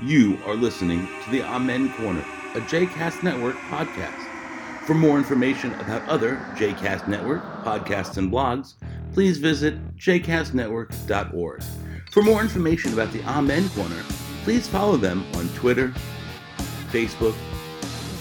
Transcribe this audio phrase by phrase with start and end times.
[0.00, 4.84] You are listening to the Amen Corner, a JCast Network podcast.
[4.86, 8.74] For more information about other JCast Network podcasts and blogs,
[9.12, 11.62] please visit jcastnetwork.org.
[12.12, 14.00] For more information about the Amen Corner,
[14.44, 15.92] please follow them on Twitter,
[16.92, 17.34] Facebook,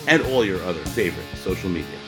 [0.08, 2.00] and all your other favorite social media.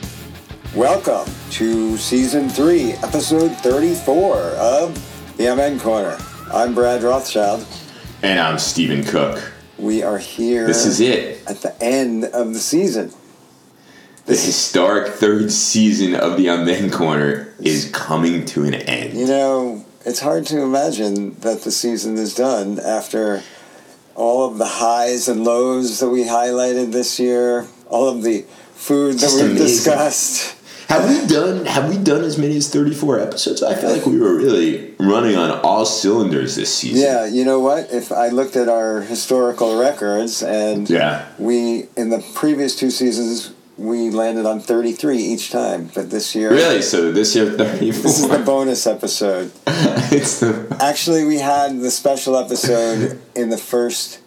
[0.74, 6.18] Welcome to season three, episode 34 of the Amen Corner.
[6.52, 7.68] I'm Brad Rothschild.
[8.24, 9.40] And I'm Steven Cook.
[9.80, 10.68] We are here.
[10.68, 11.42] This is it.
[11.48, 13.14] At the end of the season.
[14.26, 19.18] The historic third season of the Amen Corner is coming to an end.
[19.18, 23.42] You know, it's hard to imagine that the season is done after
[24.16, 28.42] all of the highs and lows that we highlighted this year, all of the
[28.76, 29.66] food that Just we've amazing.
[29.68, 30.56] discussed.
[30.90, 33.62] Have we done have we done as many as 34 episodes?
[33.62, 37.00] I feel like we were really running on all cylinders this season.
[37.02, 37.92] Yeah, you know what?
[37.94, 41.26] If I looked at our historical records and Yeah.
[41.38, 46.50] we in the previous two seasons we landed on 33 each time, but this year
[46.52, 46.82] Really?
[46.82, 48.02] So this year 34.
[48.04, 49.52] this is the bonus episode.
[50.12, 54.20] it's the Actually, we had the special episode in the first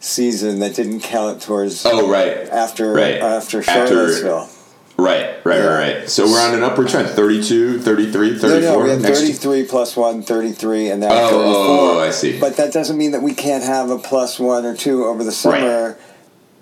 [0.00, 2.46] season that didn't count towards Oh, right.
[2.50, 3.16] after right.
[3.22, 4.48] after After- Charlottesville.
[4.96, 5.64] Right, right, Yeah.
[5.64, 6.08] right, right.
[6.10, 7.08] So we're on an upward trend.
[7.08, 11.28] 32, 33, 34 No, no, we had next 33 plus 1, 33, and now Oh,
[11.30, 11.40] 34.
[11.44, 12.38] oh, oh, I see.
[12.38, 15.32] But that doesn't mean that we can't have a plus 1 or 2 over the
[15.32, 15.96] summer.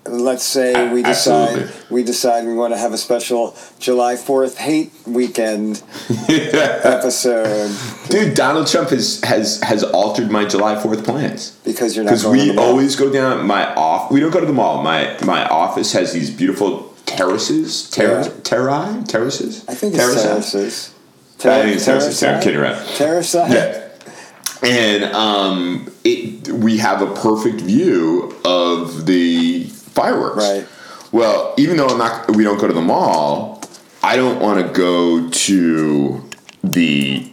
[0.05, 1.71] Let's say we decide absolutely.
[1.89, 5.81] we decide we want to have a special July 4th hate weekend
[6.29, 7.71] episode
[8.09, 11.51] Dude, Donald Trump has has has altered my July 4th plans.
[11.63, 14.11] because you're not to we always go down my off.
[14.11, 14.83] We don't go to the mall.
[14.83, 18.33] My my office has these beautiful terraces, terrace, Yeah.
[18.43, 19.63] terrae, terraces.
[19.67, 20.93] I think it's terraces.
[21.45, 22.23] I think it's terraces.
[22.23, 22.85] I'm kidding around.
[22.95, 23.33] Terrace.
[23.33, 23.79] Yeah.
[24.63, 30.37] And um, it we have a perfect view of the fireworks.
[30.37, 30.65] Right.
[31.11, 33.61] Well, even though I'm not, we don't go to the mall.
[34.01, 36.29] I don't want to go to
[36.63, 37.29] the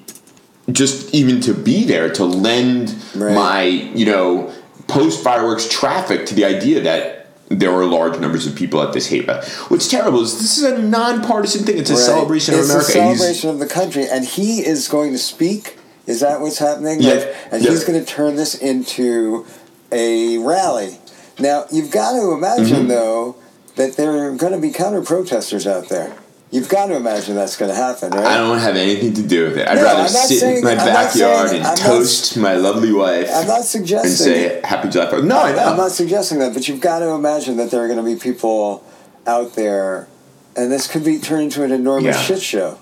[0.72, 3.34] just even to be there to lend Right.
[3.34, 4.52] my you know
[4.88, 7.19] post fireworks traffic to the idea that
[7.50, 9.44] there are large numbers of people at this hate rally.
[9.68, 11.78] What's terrible is this is a nonpartisan thing.
[11.78, 12.02] It's a Right.
[12.02, 12.90] celebration of it's America.
[12.98, 15.76] a He's- celebration of the country, and he is going to speak.
[16.06, 17.00] Is that what's happening?
[17.02, 17.14] Yeah.
[17.14, 17.70] Like, and Yeah.
[17.72, 19.44] he's going to turn this into
[19.92, 20.98] a rally.
[21.38, 22.88] Now, you've got to imagine, Mm-hmm.
[22.88, 23.34] though,
[23.76, 26.12] that there are going to be counter protesters out there.
[26.50, 28.26] You've got to imagine that's going to happen, right?
[28.26, 29.68] I don't have anything to do with it.
[29.68, 32.54] I'd No, rather sit saying- in my I'm backyard saying- and I'm not- toast my
[32.54, 34.10] lovely wife I'm not and suggesting.
[34.16, 35.22] say Happy July 4th.
[35.24, 35.58] No, I know.
[35.60, 38.16] I'm not suggesting that, but you've got to imagine that there are going to be
[38.16, 38.82] people
[39.28, 40.08] out there,
[40.56, 42.22] and this could be turned into an enormous Yeah.
[42.22, 42.78] shit show.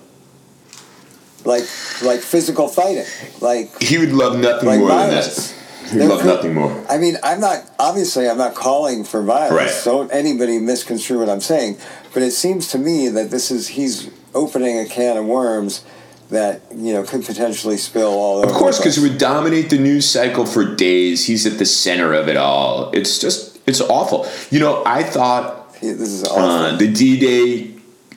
[1.45, 1.63] Like,
[2.01, 3.05] like physical fighting,
[3.39, 5.27] like he would love nothing like more than violence.
[5.35, 5.53] this.
[5.91, 6.75] He'd There love could- nothing more.
[6.89, 9.51] I mean, I'm not obviously I'm not calling for violence.
[9.53, 9.81] Right.
[9.85, 11.77] Don't anybody misconstrue what I'm saying.
[12.13, 15.83] But it seems to me that this is he's opening a can of worms
[16.29, 18.47] that you know could potentially spill all over.
[18.47, 21.25] Of course, because it would dominate the news cycle for days.
[21.25, 22.91] He's at the center of it all.
[22.91, 24.27] It's just, it's awful.
[24.51, 26.43] You know, I thought He- this is awful.
[26.43, 27.71] uh, the D-Day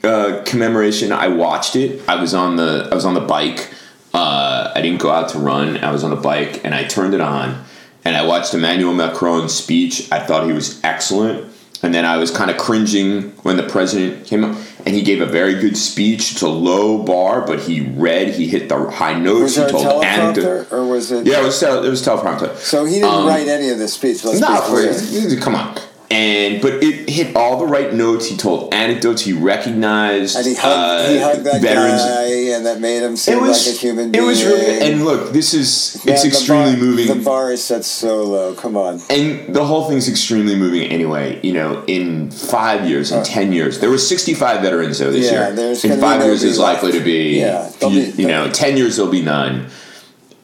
[0.04, 1.12] uh, commemoration.
[1.12, 2.02] I watched it.
[2.08, 3.72] I was on the, I was on the bike.
[4.14, 5.78] Uh, I didn't go out to run.
[5.82, 7.64] I was on the bike, and I turned it on,
[8.04, 10.10] and I watched Emmanuel Macron's speech.
[10.12, 11.50] I thought he was excellent.
[11.84, 14.56] And then I was kind of cringing when the president came up,
[14.86, 16.32] and he gave a very good speech.
[16.32, 18.28] It's a low bar, but he read.
[18.34, 19.56] He hit the high notes.
[19.56, 20.68] was he told anecdote.
[20.68, 21.26] teleprompter or was it?
[21.26, 22.56] Yeah, it was it was teleprompter.
[22.56, 24.24] So he didn't Um, write any of this speech.
[24.24, 25.76] Let's No, come on.
[26.12, 28.28] And but it hit all the right notes.
[28.28, 29.22] He told anecdotes.
[29.22, 32.02] He recognized And he hugged, uh, he hugged that veterans.
[32.02, 34.22] guy, and that made him seem was like a human being.
[34.22, 37.06] it was really and look, this is Man, it's extremely bar- moving.
[37.08, 38.54] The bar is set so low.
[38.54, 39.00] Come on.
[39.08, 41.40] and the whole thing's extremely moving anyway.
[41.42, 45.46] You know, in five years, in ten years, there were sixty-five veterans though this Yeah,
[45.46, 45.52] year.
[45.56, 47.38] there's In five years, is likely to be.
[47.40, 49.68] Yeah, be- you know, ten years there'll be none.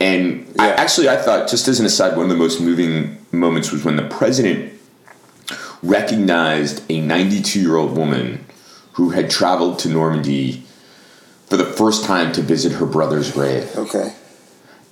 [0.01, 3.71] And I, actually, I thought, just as an aside, one of the most moving moments
[3.73, 4.73] was when the president
[5.83, 8.45] recognized a 92-year-old woman
[8.93, 10.65] who had traveled to Normandy
[11.47, 13.71] for the first time to visit her brother's grave.
[13.77, 14.13] Okay.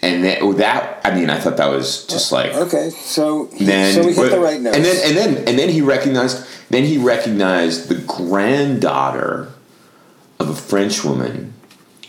[0.02, 2.90] And that, oh, that I mean, I thought that was just like Okay.
[2.90, 4.76] So he, then so we hit the right notes.
[4.76, 9.52] and then and then and then he recognized then he recognized the granddaughter
[10.38, 11.54] of a French woman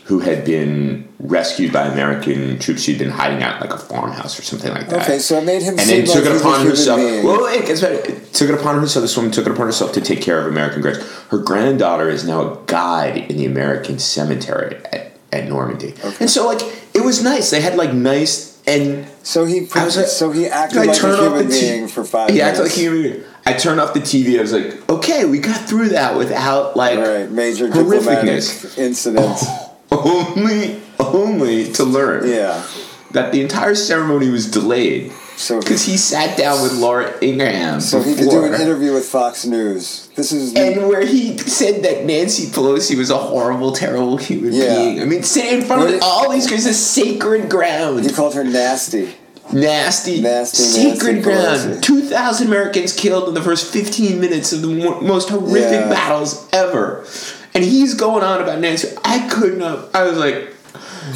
[0.08, 2.80] who had been rescued by American troops.
[2.80, 5.02] She'd been hiding out in like a farmhouse or something like that.
[5.02, 6.98] Okay, so it made him and then took like it upon herself.
[6.98, 7.24] being.
[7.26, 7.96] Well, it gets better.
[7.96, 9.02] It took it upon herself.
[9.02, 10.98] This woman took it upon herself to take care of American graves.
[11.28, 15.92] Her granddaughter is now a guide in the American cemetery at, at Normandy.
[15.92, 16.16] Okay.
[16.20, 16.62] And so, like,
[16.94, 17.50] it was nice.
[17.50, 21.14] They had like nice and So he like, so he acted I like a turned
[21.20, 22.58] off human t- being for five He minutes.
[22.58, 23.24] acted like a human being.
[23.44, 24.38] I turned off the TV.
[24.38, 28.78] I was like, okay, we got through that without like right, major diplomatic horrificness.
[28.78, 29.44] incidents.
[29.90, 32.62] Only, only to learn Yeah.
[33.12, 37.80] that the entire ceremony was delayed So because he sat down with Laura Ingraham.
[37.80, 38.46] so he could do before.
[38.54, 40.08] an interview with Fox News.
[40.16, 44.74] This is And where he said that Nancy Pelosi was a horrible, terrible human Yeah.
[44.74, 45.00] being.
[45.00, 48.04] I mean, sitting in front What of did- all these guys, this sacred ground.
[48.04, 49.08] he called her nasty.
[49.50, 51.82] nasty, Nasty, sacred nasty ground.
[51.82, 55.88] 2,000 Americans killed in the first 15 minutes of the mo- most horrific Yeah.
[55.88, 57.04] battles ever.
[57.54, 58.88] And he's going on about Nancy.
[59.04, 59.90] I couldn't have.
[59.94, 60.54] I was like,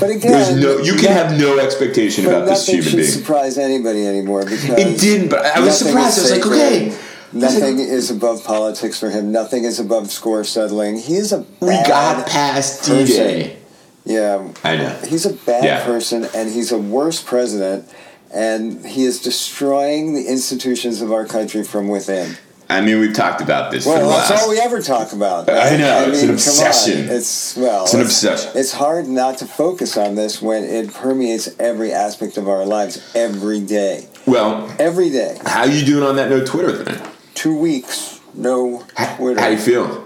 [0.01, 3.09] But again, there's no, you can have no expectation about this nothing human should being.
[3.09, 6.19] surprise anybody anymore because It didn't, but I was nothing surprised.
[6.19, 6.93] I was like, sacred.
[6.93, 6.99] okay.
[7.35, 9.33] Nothing is above politics for him.
[9.33, 10.99] Nothing is above score settling.
[10.99, 13.07] He is a We bad got past person.
[13.07, 13.57] D-Day.
[14.05, 14.99] Yeah, I know.
[15.09, 15.85] he's a bad Yeah.
[15.85, 17.89] person, and he's a worse president,
[18.35, 22.37] and he is destroying the institutions of our country from within.
[22.73, 24.43] I mean, we've talked about this for Well, that's last.
[24.43, 25.49] all we ever talk about.
[25.51, 26.33] I know, it's an come on.
[26.35, 27.09] obsession.
[27.09, 28.51] It's well, It's an obsession.
[28.55, 33.13] It's hard not to focus on this when it permeates every aspect of our lives
[33.15, 34.09] every day.
[34.27, 37.01] well, Every day, how you doing on that no Twitter thing?
[37.35, 39.41] two weeks, no How, Twitter.
[39.41, 40.05] how you feel?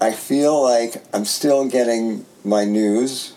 [0.00, 3.32] I feel like I'm still getting my news.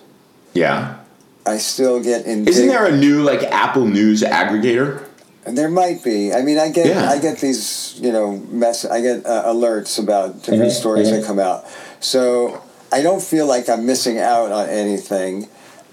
[0.53, 0.97] Yeah.
[1.45, 2.47] I still get in.
[2.47, 5.05] Isn't there a new like Apple News aggregator?
[5.49, 6.33] There might be.
[6.33, 7.09] I mean, I get Yeah.
[7.09, 8.85] I get these you know mess.
[8.85, 11.11] I get uh, alerts about different Mhm, stories mhm.
[11.21, 11.65] that come out.
[11.99, 12.61] So
[12.91, 15.47] I don't feel like I'm missing out on anything.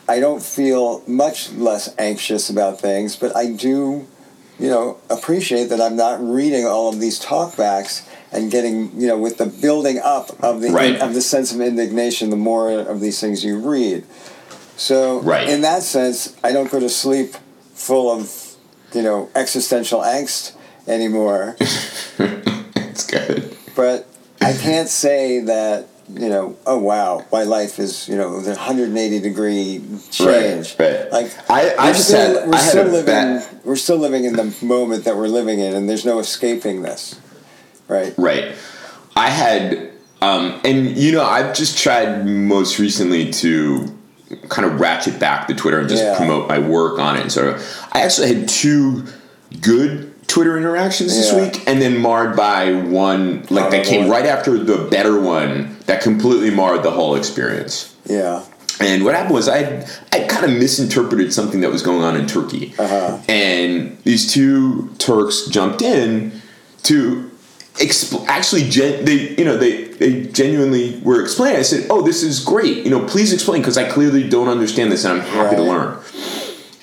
[0.09, 4.07] I don't feel much less anxious about things, but I do,
[4.59, 8.03] you know, appreciate that I'm not reading all of these talkbacks
[8.33, 11.01] and getting you know with the building up of the Right.
[11.01, 12.31] of the sense of indignation.
[12.31, 14.05] The more of these things you read,
[14.77, 15.49] so Right.
[15.49, 17.35] in that sense, I don't go to sleep
[17.75, 18.31] full of
[18.95, 20.55] you know existential angst
[20.87, 21.57] anymore.
[21.61, 23.57] it's good.
[23.75, 24.07] but
[24.41, 29.19] I can't say that you know, oh wow, my life is you know the 180
[29.21, 30.77] degree change.
[30.79, 31.13] Right, right.
[31.13, 34.57] Like I- I just still, had- we're I still living we're still living in the
[34.63, 37.21] moment that we're living in, and there's no escaping this.
[37.89, 38.15] Right.
[38.17, 38.55] Right.
[39.17, 39.91] I had,
[40.21, 43.97] um, and you know, I've just tried most recently to
[44.49, 46.17] kind of ratchet back the Twitter and just Yeah.
[46.17, 47.23] promote my work on it.
[47.23, 47.57] And so
[47.93, 49.05] I actually had two
[49.61, 54.59] good Twitter interactions this week, and then marred by one like that came right after
[54.59, 57.95] the better one that completely marred the whole experience.
[58.07, 58.41] Yeah.
[58.81, 62.27] And what happened was I I kind of misinterpreted something that was going on in
[62.27, 63.19] Turkey, Uh-huh.
[63.29, 66.43] and these two Turks jumped in
[66.83, 67.31] to
[67.79, 71.59] expl- actually gen- they you know they they genuinely were explaining.
[71.59, 72.85] I said, "Oh, this is great.
[72.85, 75.99] You know, please explain because I clearly don't understand this, and I'm happy to learn."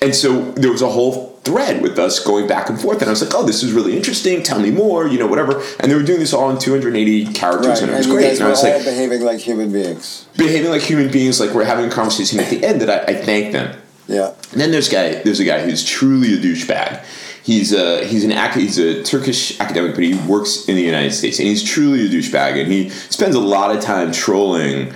[0.02, 3.10] And so there was a whole thread with us going back and forth, and I
[3.10, 4.42] was like, "Oh, this is really interesting.
[4.42, 5.06] Tell me more.
[5.06, 7.82] You know, whatever." And they were doing this all in 280 characters, Right.
[7.82, 8.32] and it And was you great.
[8.34, 10.26] And I was like, behaving like human beings.
[10.36, 13.14] behaving like human beings, like we're having a conversation at the end that I, I
[13.14, 13.76] thank them.
[14.06, 14.32] Yeah.
[14.52, 17.02] And then there's guy there's a guy who's truly a douchebag.
[17.44, 21.12] He's a he's an ac- he's a Turkish academic, but he works in the United
[21.12, 24.94] States, and he's truly a douchebag, and he spends a lot of time trolling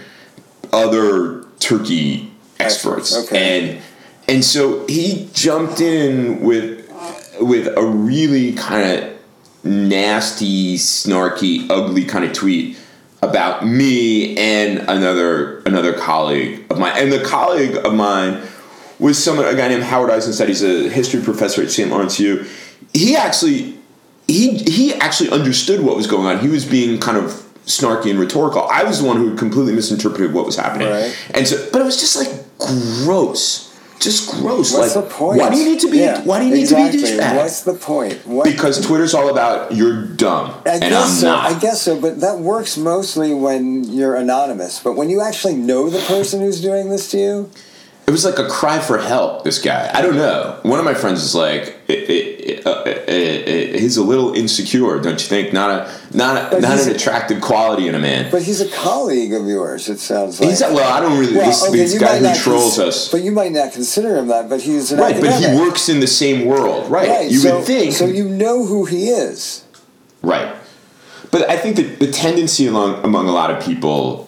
[0.73, 3.75] other Turkey experts, Experts, okay.
[3.75, 3.83] and
[4.29, 6.91] and so he jumped in with
[7.39, 9.19] with a really kind of
[9.62, 12.78] nasty, snarky, ugly kind of tweet
[13.21, 16.95] about me and another another colleague of mine.
[16.97, 18.43] And the colleague of mine
[18.99, 20.49] was someone a guy named Howard Eissenstat.
[20.49, 21.90] He's a history professor at St.
[21.90, 22.45] Lawrence U.
[22.93, 23.78] He actually
[24.26, 26.38] he he actually understood what was going on.
[26.40, 27.31] He was being kind of
[27.67, 28.62] snarky and rhetorical.
[28.71, 30.88] I was the one who completely misinterpreted what was happening.
[30.88, 31.17] Right.
[31.35, 32.28] And so but it was just like
[33.05, 33.67] gross.
[34.00, 34.73] Just gross.
[34.73, 35.40] What's like the point?
[35.40, 37.00] why do you need to be Yeah, why do you need exactly.
[37.00, 37.37] to be a douchebag?
[37.37, 38.26] What's the point?
[38.26, 41.26] What, because Twitter's all about you're dumb I and guess I'm so.
[41.26, 41.50] not.
[41.52, 44.78] I guess so, but that works mostly when you're anonymous.
[44.81, 47.50] But when you actually know the person who's doing this to you,
[48.09, 49.45] It was like a cry for help.
[49.45, 50.59] This guy, I don't know.
[50.62, 55.21] One of my friends is like, it, it, uh, it, he's a little insecure, don't
[55.21, 55.53] you think?
[55.53, 58.31] Not a not a, not an attractive quality in a man.
[58.31, 59.91] but he's a colleague of yours.
[59.91, 60.49] It sounds like.
[60.49, 61.37] He's a, well, I don't really.
[61.37, 64.29] Well, this, okay, this guy who trolls cons- us, But you might not consider him
[64.29, 64.49] that.
[64.49, 65.21] But he's an right?
[65.21, 67.11] But he works in the same world, right?
[67.11, 67.31] Right.
[67.31, 69.67] You so, would think, So you know who he is.
[70.23, 70.57] right?
[71.31, 74.27] But I think that the tendency along among a lot of people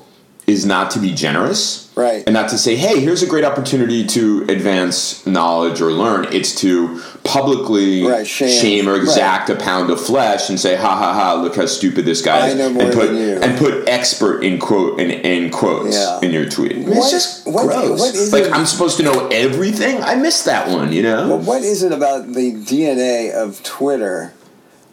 [0.50, 1.88] is not to be generous.
[1.95, 2.23] Right.
[2.26, 6.26] And not to say, hey, here's a great opportunity to advance knowledge or learn.
[6.33, 8.88] It's to publicly Right, shame.
[8.88, 9.02] or Right.
[9.02, 12.38] exact a pound of flesh and say, ha ha ha, look how stupid this guy
[12.38, 12.54] I is.
[12.57, 13.37] know more and put than you.
[13.40, 16.21] and put expert in quote in, in quotes Yeah.
[16.23, 16.78] in your tweet.
[16.78, 18.00] What- it's just what- gross.
[18.00, 20.02] what is like it- I'm supposed to know everything.
[20.02, 21.28] I missed that one, you know?
[21.28, 24.33] Well, what is it about the DNA of Twitter,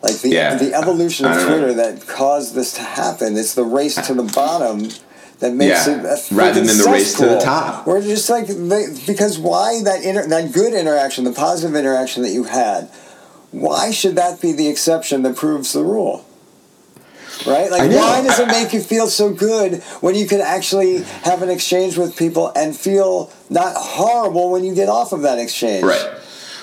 [0.04, 0.56] like the Yeah.
[0.56, 1.58] the evolution of don't know.
[1.58, 3.38] Twitter, that caused this to happen?
[3.38, 4.90] It's the race to the bottom
[5.40, 6.14] that makes Yeah.
[6.14, 7.86] it Rather than the race to the top.
[7.86, 8.48] We're just like
[9.06, 12.90] because why that inter, that good interaction, the positive interaction that you had,
[13.52, 16.26] why should that be the exception that proves the rule?
[17.46, 17.70] Right?
[17.70, 21.52] Like, why does it make you feel so good when you can actually have an
[21.52, 25.84] exchange with people and feel not horrible when you get off of that exchange?
[25.84, 26.10] Right,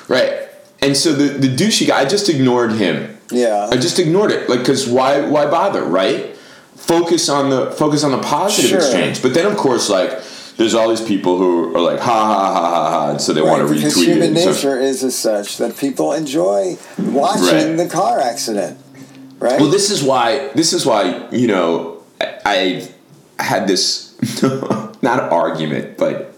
[0.09, 0.49] right.
[0.83, 3.17] And so the the douchey guy, I just ignored him.
[3.31, 3.69] Yeah.
[3.71, 4.49] I just ignored it.
[4.51, 6.34] Like, cause why why bother, right?
[6.77, 8.79] Focus on the focus on the positive Sure.
[8.79, 9.23] exchange.
[9.23, 10.21] But then of course, like,
[10.57, 13.41] there's all these people who are like, ha ha ha ha ha, and so they
[13.43, 14.29] want to Right, because retweet human it.
[14.29, 17.77] and so- nature is as such that people enjoy watching Right.
[17.77, 18.77] the car accident,
[19.41, 19.61] right?
[19.61, 20.51] Well, this is why.
[20.55, 22.89] This is why you know I,
[23.39, 24.11] I had this
[25.03, 26.35] not argument, but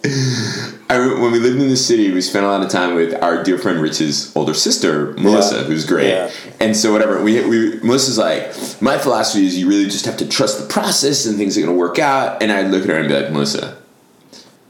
[0.89, 3.43] I, when we lived in the city, we spent a lot of time with our
[3.43, 5.63] dear friend Rich's older sister Melissa, Yeah.
[5.65, 6.09] who's great.
[6.11, 6.31] Yeah.
[6.61, 10.29] And so whatever we, we Melissa's like, my philosophy is you really just have to
[10.29, 12.41] trust the process and things are going to work out.
[12.43, 13.77] And I'd look at her and be like, Melissa,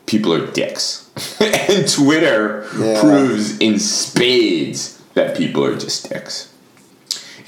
[0.07, 3.01] people are dicks, and Twitter Yeah.
[3.01, 6.53] proves in spades that people are just dicks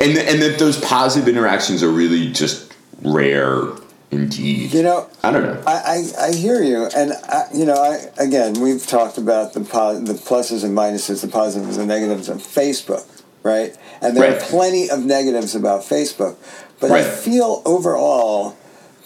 [0.01, 2.73] and and that those positive interactions are really just
[3.03, 3.63] rare
[4.11, 4.73] indeed.
[4.73, 5.63] you know, I don't know.
[5.67, 9.61] I, I, I hear you, and I, you know, I again, we've talked about the
[9.61, 13.05] po- the pluses and minuses, the positives and negatives of Facebook,
[13.43, 13.77] right?
[14.01, 14.41] And there Right.
[14.43, 16.37] are plenty of negatives about Facebook,
[16.81, 18.57] but I feel overall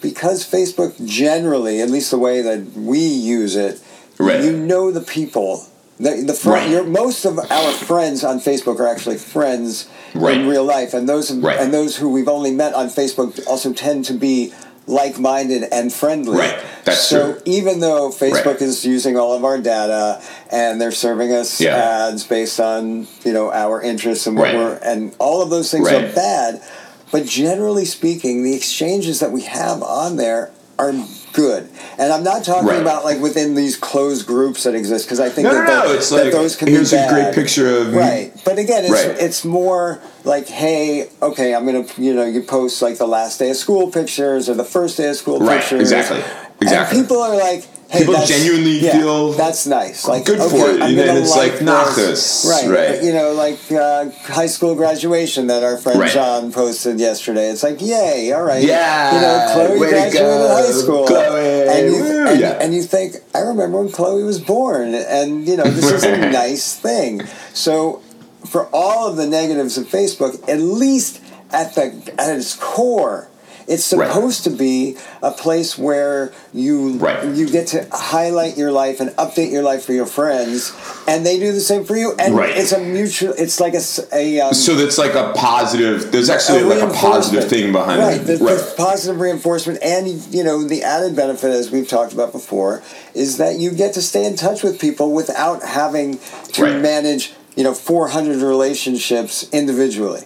[0.01, 3.81] because Facebook generally, at least the way that we use it,
[4.19, 4.43] Right.
[4.45, 5.65] you know the people.
[5.99, 6.69] The, the Right.
[6.69, 10.39] your, most of our friends on Facebook are actually friends Right.
[10.39, 11.59] in real life, and those Right.
[11.59, 14.53] and those who we've only met on Facebook also tend to be
[14.87, 16.39] like-minded and friendly.
[16.39, 16.59] Right.
[16.85, 17.43] That's so true.
[17.45, 18.63] even though Facebook Right.
[18.63, 20.21] is using all of our data
[20.51, 21.77] and they're serving us Yeah.
[22.09, 24.55] ads based on you know our interests and what Right.
[24.57, 26.05] we're and all of those things Right.
[26.05, 26.61] are bad,
[27.13, 30.93] but generally speaking, the exchanges that we have on there are
[31.33, 31.69] good.
[31.99, 32.81] And I'm not talking Right.
[32.81, 35.89] about like within these closed groups that exist because I think No, that, no, no,
[35.89, 38.33] tho- it's that like, those can here's be a great picture of- right.
[38.45, 39.17] But again, it's Right.
[39.19, 43.51] it's more like, hey, okay, I'm gonna you know you post like the last day
[43.51, 45.81] of school pictures or the first day of school Right, pictures.
[45.93, 46.23] exactly,
[46.61, 46.99] exactly.
[46.99, 47.65] And people are like.
[47.93, 50.09] Hey, People genuinely yeah, feel that's nice.
[50.09, 51.63] Like good for okay, it, I'm and then it's like, this.
[51.63, 52.95] nachos, right?
[52.95, 53.03] right.
[53.05, 56.11] You know, like uh, high school graduation that our friend Right.
[56.11, 57.51] John posted yesterday.
[57.51, 58.65] It's like, yay, all right.
[58.65, 62.59] Yeah, you know, Chloe way to graduated go, high school, Chloe, and you and, yeah.
[62.63, 66.17] and you think, I remember when Chloe was born, and you know, this is a
[66.31, 67.27] nice thing.
[67.53, 68.01] So,
[68.47, 73.29] for all of the negatives of Facebook, at least at the at its core.
[73.73, 74.07] It's Right.
[74.13, 77.25] supposed to be a place where you Right.
[77.25, 80.73] you get to highlight your life and update your life for your friends,
[81.07, 82.15] and they do the same for you.
[82.19, 82.57] And Right.
[82.57, 83.33] it's a mutual.
[83.39, 86.13] It's like a um, So that's like a positive.
[86.13, 88.27] There's actually like a positive thing behind right, it.
[88.27, 92.83] the, the positive reinforcement, and you know the added benefit, as we've talked about before,
[93.15, 96.19] is that you get to stay in touch with people without having
[96.53, 96.77] to Right.
[96.81, 100.25] manage you know 400 relationships individually.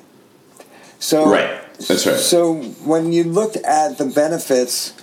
[0.99, 1.51] So Right.
[1.79, 2.17] That's right.
[2.17, 2.55] So
[2.85, 4.95] when you look at the benefits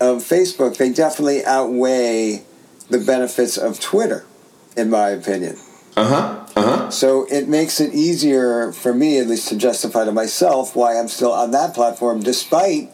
[0.00, 2.44] of Facebook, they definitely outweigh
[2.88, 4.24] the benefits of Twitter,
[4.76, 5.56] in my opinion.
[5.96, 6.46] Uh huh.
[6.56, 6.90] Uh huh.
[6.90, 11.08] So it makes it easier for me, at least, to justify to myself why I'm
[11.08, 12.90] still on that platform, despite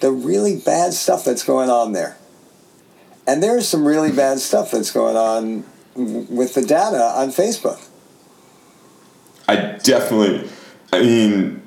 [0.00, 2.16] the really bad stuff that's going on there.
[3.26, 7.88] And there's some really bad stuff that's going on with the data on Facebook.
[9.48, 10.48] I definitely.
[10.92, 11.62] I mean,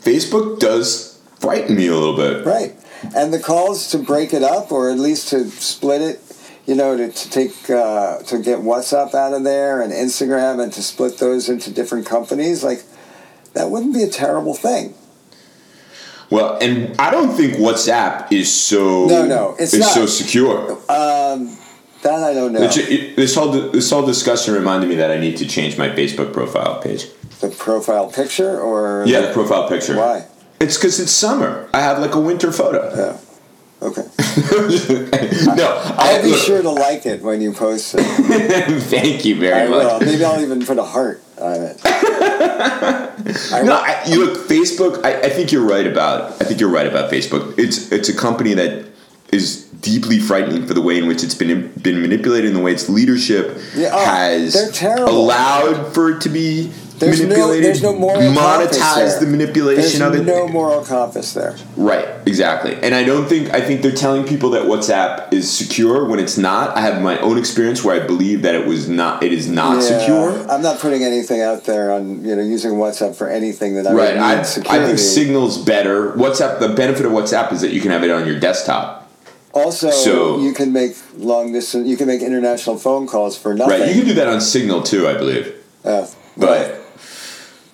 [0.00, 2.44] Facebook does frighten me a little bit.
[2.44, 2.74] Right.
[3.16, 6.20] And the calls to break it up, or at least to split it,
[6.66, 10.72] you know, to, to take, uh, to get WhatsApp out of there and Instagram and
[10.74, 12.82] to split those into different companies, like,
[13.54, 14.94] that wouldn't be a terrible thing.
[16.30, 19.06] Well, and I don't think WhatsApp is so.
[19.06, 19.90] No, no, it's not.
[19.90, 20.72] so secure.
[20.88, 21.56] Um,
[22.02, 22.60] that I don't know.
[22.60, 26.80] This whole this whole discussion reminded me that I need to change my Facebook profile
[26.80, 27.06] page.
[27.40, 29.96] The profile picture, or Yeah, the profile picture.
[29.96, 30.26] Why?
[30.60, 31.68] It's because it's summer.
[31.72, 32.94] I have like a winter photo.
[32.94, 33.16] Yeah.
[33.82, 34.02] Okay.
[35.56, 35.66] no,
[35.96, 38.02] I I'll be look, sure to like it when you post it.
[38.82, 39.84] Thank you very I much.
[39.84, 40.00] will.
[40.06, 41.80] Maybe I'll even put a heart on it.
[41.84, 45.02] I No, I, you look Facebook.
[45.02, 46.32] I, I think you're right about.
[46.42, 47.58] I think you're right about Facebook.
[47.58, 48.84] It's it's a company that
[49.32, 52.72] is deeply frightening for the way in which it's been been manipulated and the way
[52.72, 56.70] its leadership Yeah, oh, has allowed for it to be
[57.00, 59.20] There's no, there's no moral compass monetize there.
[59.20, 60.24] the manipulation there's of it.
[60.24, 61.56] no moral compass there.
[61.76, 62.74] Right, exactly.
[62.82, 66.36] And I don't think I think they're telling people that WhatsApp is secure when it's
[66.36, 66.76] not.
[66.76, 69.76] I have my own experience where I believe that it was not it is not
[69.76, 70.50] Yeah, secure.
[70.50, 73.92] I'm not putting anything out there on you know using WhatsApp for anything that I
[73.94, 74.16] Right.
[74.18, 76.12] I, I think Signal's better.
[76.12, 79.10] WhatsApp the benefit of WhatsApp is that you can have it on your desktop.
[79.54, 81.88] also, so- you can make long distance.
[81.88, 83.80] You can make international phone calls for nothing.
[83.80, 83.88] Right.
[83.88, 85.54] You can do that on Signal too, I believe.
[85.84, 86.79] Uh, But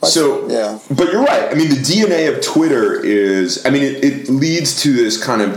[0.06, 0.78] so yeah.
[0.90, 1.50] But you're right.
[1.50, 3.64] I mean, the DNA of Twitter is.
[3.66, 5.56] I mean, it, it leads to this kind of,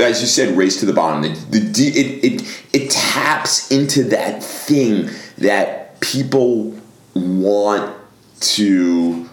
[0.00, 1.22] as you said, race to the bottom.
[1.22, 6.74] The, the D, it, it it taps into that thing that people
[7.14, 7.94] want
[8.40, 9.28] to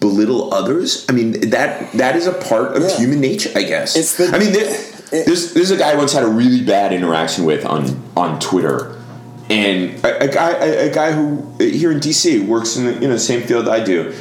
[0.00, 1.06] belittle others.
[1.08, 2.96] I mean, that that is a part of Yeah.
[2.98, 3.96] human nature, I guess.
[3.96, 4.64] It's the- I mean, there,
[5.12, 8.40] it- there's there's a guy I once had a really bad interaction with on on
[8.40, 8.96] Twitter,
[9.54, 12.92] and a, a guy a, a guy who uh, here in DC works in the
[12.94, 14.12] you know same field I do,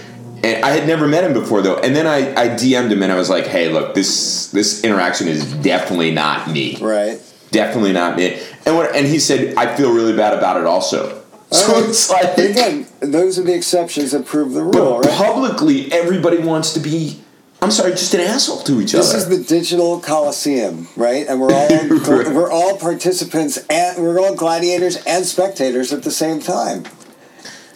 [0.44, 1.78] and I had never met him before though.
[1.78, 5.28] And then I, I DM'd him and I was like, hey, look, this this interaction
[5.28, 7.20] is definitely not me, Right.
[7.52, 8.40] definitely not me.
[8.66, 11.22] And what and he said, I feel really bad about it also.
[11.52, 11.90] So Alright.
[11.90, 15.18] it's like again, those are the exceptions that prove the rule, but right?
[15.18, 17.23] publicly everybody wants to be.
[17.64, 19.20] I'm sorry, just an asshole to each This other.
[19.26, 21.26] This is the digital coliseum, right?
[21.28, 22.28] And we're all Right.
[22.34, 26.84] we're all participants and we're all gladiators and spectators at the same time,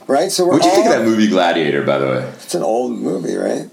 [0.08, 0.30] right?
[0.30, 2.32] So we're what do you think of that movie Gladiator, by the way?
[2.44, 3.70] It's an old movie, right?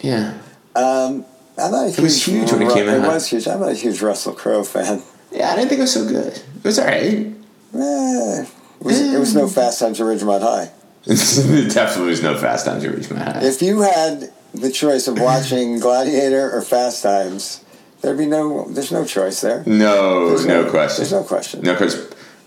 [0.00, 0.38] Yeah.
[0.74, 1.24] Um,
[1.56, 2.00] I'm not a huge.
[2.00, 3.46] was huge when it Ru- came It was huge.
[3.46, 5.02] I'm not a huge Russell Crowe fan.
[5.30, 6.32] Yeah, I didn't think it was so good.
[6.36, 7.04] It was alright.
[7.04, 7.30] Eh,
[7.74, 8.48] it,
[8.80, 10.70] was, it was no Fast Times at Ridgemont High.
[11.06, 13.44] It definitely was no Fast Times at Ridgemont High.
[13.44, 17.64] If you had the choice of watching Gladiator or Fast Times,
[18.00, 18.66] there'd be no.
[18.68, 19.62] There's no choice there.
[19.66, 21.02] No, There's no, question.
[21.02, 21.60] There's no question.
[21.62, 22.06] No question.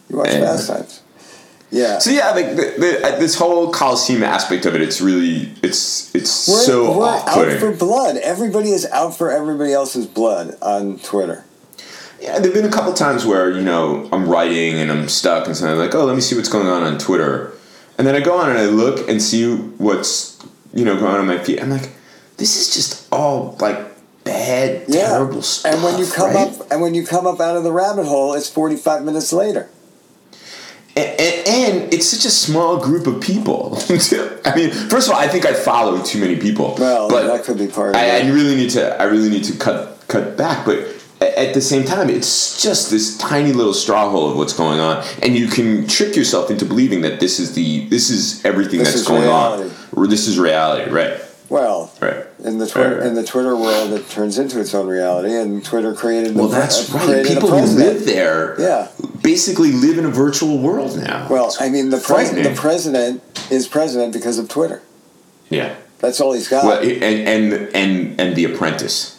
[0.10, 0.40] You watch Yeah.
[0.40, 1.02] Fast Times.
[1.70, 1.98] Yeah.
[2.00, 6.14] So yeah, like the, the, uh, this whole Coliseum aspect of it, it's really, it's
[6.16, 8.18] it's We're, so we're out for blood.
[8.18, 11.44] Everybody is out for everybody else's blood on Twitter.
[12.22, 15.56] Yeah, there've been a couple times where you know I'm writing and I'm stuck and
[15.56, 17.54] something like, oh, let me see what's going on on Twitter,
[17.98, 20.40] and then I go on and I look and see what's
[20.74, 21.60] you know going on in my feed.
[21.60, 21.90] I'm like,
[22.38, 23.78] this is just all like
[24.24, 25.10] bad, Yeah.
[25.10, 25.74] terrible stuff.
[25.74, 26.48] And when you come right?
[26.60, 29.70] up and when you come up out of the rabbit hole, it's 45 minutes later.
[30.96, 33.78] and, and, and it's such a small group of people.
[34.46, 36.76] I mean, first of all, I think I follow too many people.
[36.80, 39.00] Well, but that could be part of I, I really need to.
[39.00, 40.66] I really need to cut cut back.
[40.66, 40.80] But
[41.22, 45.04] at the same time, it's just this tiny little straw hole of what's going on,
[45.22, 48.90] and you can trick yourself into believing that this is the this is everything This
[48.90, 49.70] that's is going reality.
[49.70, 49.72] on.
[49.94, 51.20] Or this is reality, right?
[51.50, 52.26] Well, Right.
[52.44, 53.08] in the Twitter Right, right.
[53.08, 56.36] in the Twitter world, it turns into its own reality, and Twitter created.
[56.36, 57.26] Well, a, pre- that's right.
[57.26, 58.88] People who live there, Yeah.
[59.24, 61.28] basically live in a virtual world now.
[61.30, 64.82] Well, I mean, the pres- the president is president because of Twitter.
[65.50, 65.74] yeah.
[66.00, 66.64] That's all he's got.
[66.64, 69.16] Well, and and and and the Apprentice.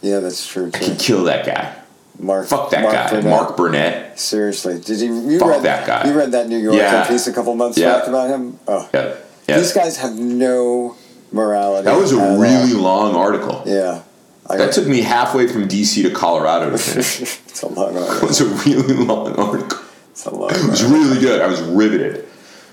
[0.00, 0.84] yeah, that's true I too.
[0.90, 1.72] could kill that guy.
[2.20, 3.24] Mark, Fuck that Mark guy, Burnett.
[3.30, 4.20] Mark Burnett.
[4.20, 6.06] Seriously, did you you Fuck read that guy.
[6.06, 7.04] You read that New York Yeah.
[7.08, 7.98] piece a couple months Yeah.
[7.98, 8.60] back about him?
[8.68, 9.14] Oh, Yeah,
[9.48, 9.58] yeah.
[9.58, 10.94] these guys have no
[11.32, 11.84] morality.
[11.84, 12.38] that was a all.
[12.38, 13.62] really long article.
[13.66, 14.02] yeah.
[14.48, 17.20] I That took me halfway from DC to Colorado to finish.
[17.48, 18.16] it's a long article.
[18.24, 19.78] It was a really long article.
[20.10, 20.90] It's a long It was article.
[20.90, 21.40] really good.
[21.40, 22.26] I was riveted.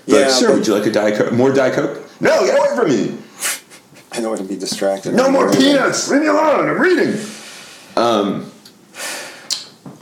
[0.06, 1.32] Yeah, like, sir, would you like a Diet Coke?
[1.32, 2.02] More Diet Coke?
[2.20, 3.18] No, get away from me.
[4.12, 5.14] I don't want to be distracted.
[5.14, 5.60] No more reading.
[5.62, 6.08] peanuts.
[6.10, 6.68] Leave me alone.
[6.68, 7.14] I'm reading.
[7.96, 8.50] Um.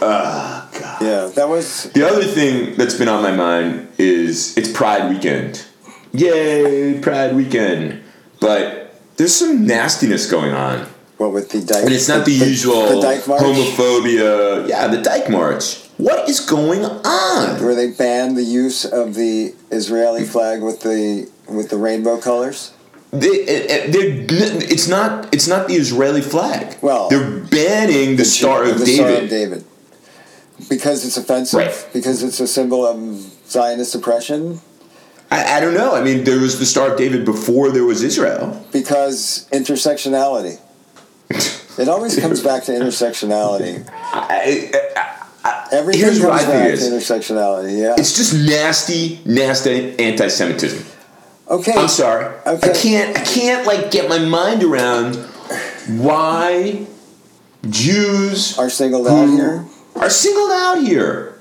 [0.01, 1.03] Ah, God.
[1.03, 5.65] Yeah, that was The other thing that's been on my mind is it's Pride weekend.
[6.13, 8.03] Yay, Pride weekend.
[8.41, 10.87] But there's some nastiness going on.
[11.17, 11.85] what with the Dyke.
[11.85, 14.69] And it's not the, usual the Dyke March, homophobia.
[14.69, 15.83] Yeah, the Dyke March.
[15.97, 17.63] What is going on?
[17.65, 22.73] where they banned the use of the Israeli flag with the with the rainbow colors.
[23.13, 25.33] They, it- they're, it's not.
[25.33, 26.77] It's not the Israeli flag.
[26.83, 28.97] Well, they're banning the, Star of the David.
[29.07, 29.65] Star of David.
[30.69, 31.59] Because it's offensive.
[31.61, 31.89] Right.
[31.93, 32.99] Because it's a symbol of
[33.49, 34.61] Zionist oppression.
[35.31, 35.95] I, I don't know.
[35.95, 38.65] I mean, there was the Star of David before there was Israel.
[38.73, 40.61] Because intersectionality.
[41.79, 43.87] It always comes back to intersectionality.
[43.93, 44.71] I,
[45.45, 46.91] I, Everything Here's comes what I back it to is.
[46.91, 47.79] intersectionality.
[47.83, 47.95] Yeah.
[47.99, 50.87] it's just nasty, nasty anti-Semitism.
[51.51, 51.75] okay.
[51.77, 52.35] I'm sorry.
[52.47, 52.71] Okay.
[52.71, 53.19] I can't.
[53.19, 55.17] I can't like get my mind around
[56.01, 56.87] why
[57.69, 59.67] Jews Are singled out here.
[59.97, 61.36] are singled out here.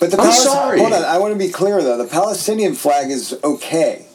[0.00, 0.78] But the I'm Palis- sorry.
[0.80, 1.96] Hold on, I want to be clear though.
[1.96, 4.06] The Palestinian flag is okay.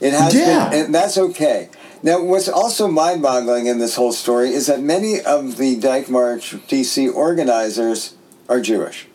[0.00, 0.68] It has Yeah.
[0.68, 1.68] been, and that's okay.
[2.02, 6.10] Now, what's also mind boggling in this whole story is that many of the Dyke
[6.10, 8.12] March DC organizers
[8.48, 9.06] are Jewish.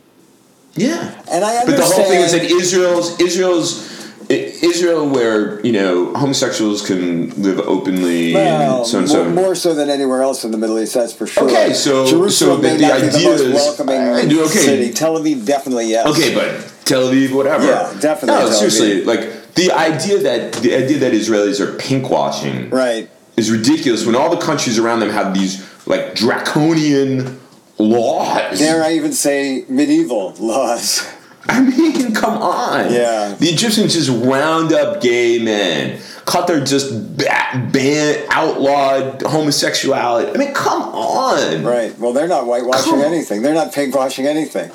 [0.75, 1.11] Yeah.
[1.29, 3.98] And I But the whole thing is that Israel's Israel's I-
[4.29, 9.29] Israel, where you know homosexuals can live openly Well, and so and more, so.
[9.29, 11.45] more so than anywhere else in the Middle East, that's for sure.
[11.45, 14.43] Okay, so- Jerusalem so the- may the not be the idea most is- welcoming do-
[14.45, 14.59] okay.
[14.59, 14.93] city.
[14.93, 16.05] Tel Aviv, definitely yes.
[16.07, 17.65] Okay, but Tel Aviv, whatever.
[17.65, 23.09] Yeah, definitely No, seriously, like the idea that the idea that Israelis are pinkwashing right.
[23.35, 27.39] is ridiculous when all the countries around them have these like draconian
[27.79, 28.59] laws.
[28.59, 31.03] Dare I even say medieval laws?
[31.51, 32.93] I mean, come on.
[32.93, 33.35] Yeah.
[33.37, 35.99] The Egyptians just round up gay men.
[36.25, 40.31] Qatar just ba- ban outlawed homosexuality.
[40.31, 41.63] I mean, come on.
[41.63, 41.97] Right.
[41.97, 43.41] Well, they're not whitewashing Come- anything.
[43.41, 44.71] They're not pig washing anything.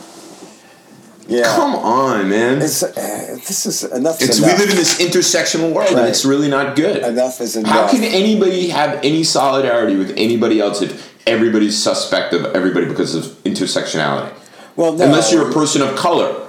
[1.28, 1.44] Yeah.
[1.44, 2.60] Come on, man.
[2.60, 2.90] It's uh,
[3.46, 4.20] this is enough.
[4.20, 7.02] It's is we live in this intersectional world, and it's really not good.
[7.02, 7.70] enough is enough.
[7.72, 13.14] How can anybody have any solidarity with anybody else if everybody's suspect of everybody because
[13.14, 14.34] of intersectionality?
[14.76, 15.04] well, no.
[15.06, 16.43] Unless you're a person of color.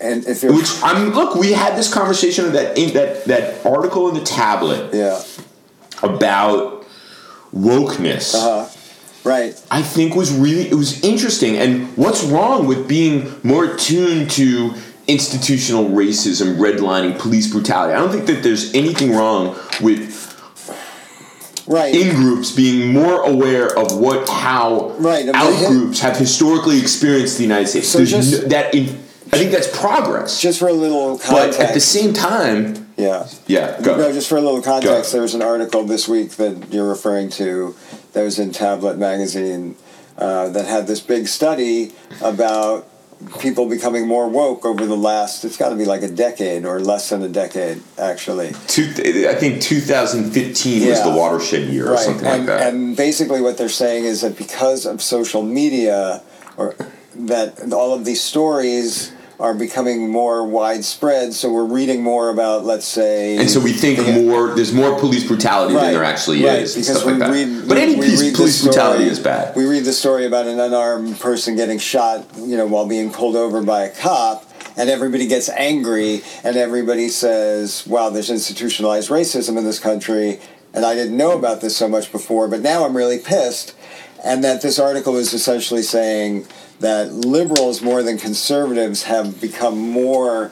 [0.00, 4.08] And if Which I'm look, we had this conversation of that in that that article
[4.08, 5.22] in the tablet yeah,
[6.02, 6.84] about
[7.54, 8.34] wokeness.
[8.34, 8.68] uh,
[9.24, 9.60] right.
[9.70, 11.56] I think was really it was interesting.
[11.56, 14.74] And what's wrong with being more attuned to
[15.08, 17.94] institutional racism, redlining, police brutality?
[17.94, 20.24] I don't think that there's anything wrong with
[21.68, 21.92] Right.
[21.92, 27.42] in groups being more aware of what how Right, out groups have historically experienced the
[27.42, 27.88] United States.
[27.88, 28.96] So There's just- no- that in,
[29.32, 30.40] I think that's progress.
[30.40, 31.58] just for a little context.
[31.58, 33.28] but at the same time, yeah.
[33.46, 33.96] yeah, go.
[33.96, 35.12] No, just for a little context, Go.
[35.12, 37.74] there was an article this week that you're referring to
[38.12, 39.76] that was in Tablet magazine
[40.16, 42.88] uh, that had this big study about
[43.40, 46.80] people becoming more woke over the last, it's got to be like a decade or
[46.80, 48.52] less than a decade, actually.
[48.66, 48.84] Two,
[49.28, 52.72] I think 2015 was the watershed year or something and, like that.
[52.72, 56.22] and basically, what they're saying is that because of social media,
[56.56, 56.74] or
[57.14, 62.86] that all of these stories are becoming more widespread, so we're reading more about, let's
[62.86, 64.54] say, And so we think the- more.
[64.54, 67.20] There's more police brutality Right, than there actually right, is, and because stuff like we
[67.20, 67.30] that.
[67.32, 69.54] read- but we- any we police, read police brutality is bad.
[69.54, 73.36] We read the story about an unarmed person getting shot, you know, while being pulled
[73.36, 74.44] over by a cop,
[74.76, 80.40] and everybody gets angry, and everybody says, "Wow, there's institutionalized racism in this country,"
[80.72, 83.72] and I didn't know about this so much before, but now I'm really pissed.
[84.26, 86.46] And that this article is essentially saying
[86.80, 90.50] that liberals more than conservatives have become more.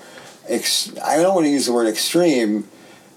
[0.48, 2.68] Ex- I don't want to use the word extreme,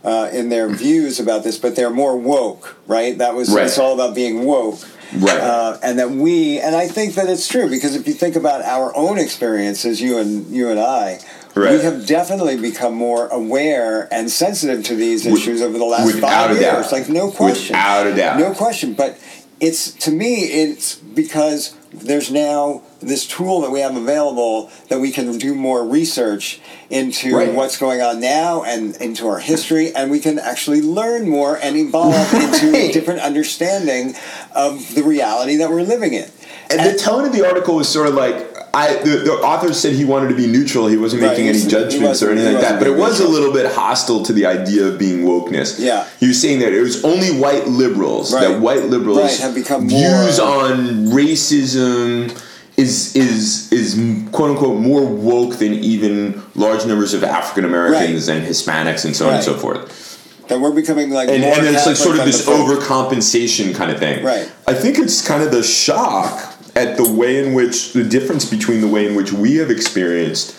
[0.04, 3.18] uh, in their views about this, but they're more woke, right?
[3.18, 3.66] That was Right.
[3.66, 4.80] it's all about being woke,
[5.18, 5.40] Right.
[5.40, 8.62] Uh, and that we, and I think that it's true because if you think about
[8.64, 11.20] our own experiences, you and you and I,
[11.56, 11.72] Right.
[11.78, 16.12] we have definitely become more aware and sensitive to these With- issues over the last
[16.20, 16.62] five years.
[16.62, 16.92] doubt.
[16.92, 18.40] Like no question, Without a doubt.
[18.40, 18.94] no question.
[18.94, 19.18] But
[19.60, 25.12] it's to me, it's because there's now this tool that we have available that we
[25.12, 27.54] can do more research into Right.
[27.54, 31.76] what's going on now and into our history, and we can actually learn more and
[31.76, 34.16] evolve into a different understanding
[34.54, 36.30] of the reality that we're living in.
[36.70, 39.94] And the tone of the article was sort of like I the, the author said
[39.94, 40.88] he wanted to be neutral.
[40.88, 42.80] He wasn't Right, making any judgments or anything like that.
[42.80, 45.80] But it was a little bit hostile to the idea of being wokeness.
[45.80, 46.08] Yeah.
[46.20, 48.48] He was saying that it was only white liberals Right.
[48.48, 50.78] that white liberals Right, have become views more- on
[51.08, 52.30] racism
[52.78, 53.96] is is is
[54.32, 59.28] quote unquote more woke than even large numbers of African Americans and Hispanics and so
[59.28, 60.04] on and so forth.
[60.48, 64.24] That we're becoming like and, and it's like sort of this overcompensation kind of thing.
[64.24, 64.50] Right.
[64.68, 68.82] I think it's kind of the shock at the way in which the difference between
[68.82, 70.56] the way in which we have experienced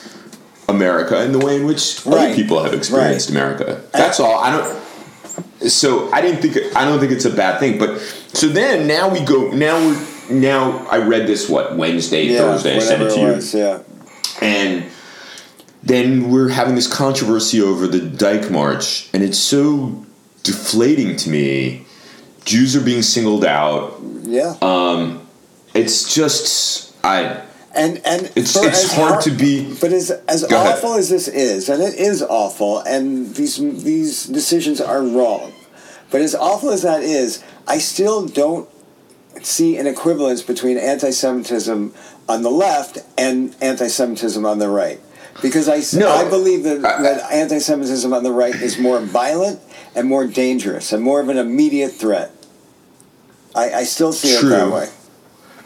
[0.68, 3.36] America and the way in which other people have experienced Right.
[3.36, 3.82] America.
[3.92, 4.38] That's all.
[4.38, 5.70] I don't.
[5.70, 7.78] So I didn't think I don't think it's a bad thing.
[7.78, 7.98] But
[8.32, 12.76] so then now we go now we're now I read this what Wednesday yeah, Thursday
[12.76, 13.82] I sent it to you was, yeah.
[14.42, 14.84] and
[15.82, 20.04] then we're having this controversy over the Dyke March, and it's so
[20.42, 21.86] deflating to me.
[22.44, 23.98] Jews are being singled out.
[24.22, 24.54] Yeah.
[24.62, 25.18] Uh,
[25.74, 27.42] It's just I.
[27.74, 29.74] and and It's it's hard to be.
[29.80, 30.76] But as as Go ahead.
[30.76, 35.52] awful as this is, and it is awful, and these these decisions are wrong.
[36.10, 38.68] But as awful as that is, I still don't
[39.42, 41.92] see an equivalence between anti-Semitism
[42.28, 45.00] on the left and anti-Semitism on the right.
[45.42, 46.08] Because I, No.
[46.10, 49.60] I believe that, I- that anti-Semitism on the right is more violent
[49.94, 52.32] and more dangerous and more of an immediate threat.
[53.54, 54.72] I, I still see it that True.
[54.74, 54.88] way.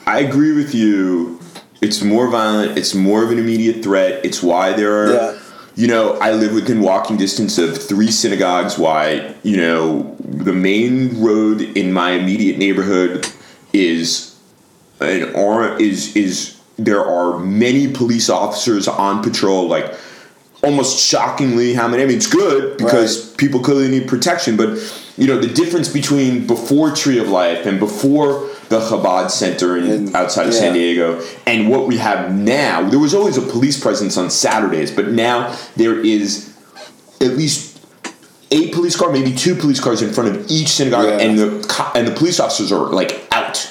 [0.07, 1.41] I agree with you.
[1.81, 2.79] It's more violent.
[2.79, 4.25] It's more of an immediate threat.
[4.25, 5.33] It's why there are Yeah.
[5.75, 8.79] you know, I live within walking distance of three synagogues.
[8.79, 13.27] Why, you know, the main road in my immediate neighborhood
[13.73, 14.33] is
[15.01, 19.67] an or is is there are many police officers on patrol.
[19.69, 19.95] Like
[20.63, 22.03] almost shockingly, how many?
[22.03, 23.37] I mean, it's good because Right.
[23.39, 24.79] people clearly need protection, but
[25.17, 29.85] you know, the difference between before Tree of Life and before the Chabad Center in,
[29.91, 30.73] And- outside of San.
[30.73, 32.89] Diego and what we have now.
[32.89, 36.51] There was always a police presence on Saturdays, but now there is
[37.21, 37.79] at least
[38.51, 41.19] eight police cars, maybe two police cars in front of each synagogue, Yeah.
[41.27, 43.69] and the co- and the police officers are like out.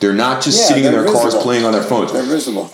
[0.00, 2.12] They're not just Yeah, sitting in their cars playing on their phones.
[2.12, 2.70] They're visible.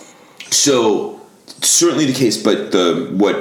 [0.51, 1.19] So
[1.61, 3.35] certainly the case, but the what,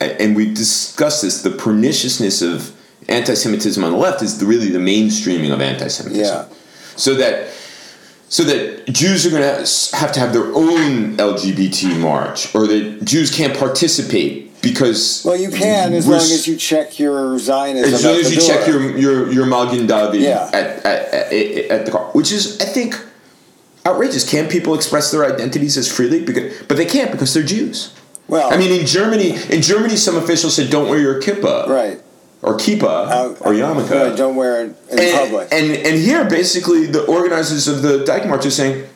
[0.00, 1.42] and we discussed this.
[1.42, 2.72] The perniciousness of
[3.08, 6.24] anti-Semitism on the left is the, really the mainstreaming of anti-Semitism.
[6.24, 6.44] Yeah.
[6.96, 7.48] So that
[8.28, 13.04] so that Jews are going to have to have their own LGBT march, or that
[13.04, 17.94] Jews can't participate because Well, you can as long as you check your Zionism.
[17.94, 20.50] as long as you check your your your Magen David Yeah.
[20.52, 21.32] at, at, at,
[21.70, 23.00] at the car, which is I think
[23.86, 24.28] outrageous.
[24.28, 26.24] Can people express their identities as freely?
[26.24, 27.94] Because but they can't because they're Jews.
[28.26, 32.02] Well, I mean, in Germany, in Germany, some officials said, "Don't wear your kippah right.
[32.42, 35.48] Or kippah uh, Out- or yarmulke." Uh, right, don't wear it in and, public.
[35.52, 38.86] and and here, basically, the organizers of the Dyke March are saying,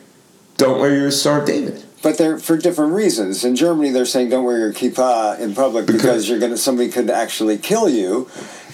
[0.57, 3.45] "Don't wear your Star of David." But they're for different reasons.
[3.45, 6.89] In Germany, they're saying don't wear your kippah in public because, Because- you're gonna somebody
[6.89, 8.29] could actually kill you.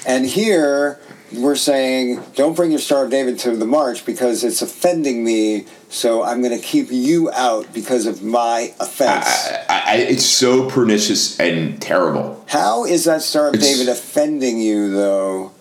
[0.05, 0.99] And here
[1.33, 5.65] we're saying don't bring your Star of David to the march because it's offending me.
[5.91, 9.25] So I'm going to keep you out because of my offense.
[9.67, 12.45] I, I, it's so pernicious and terrible.
[12.47, 15.51] How is that Star of It's- David offending you though?